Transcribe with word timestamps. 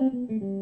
Mm-hmm. 0.00 0.59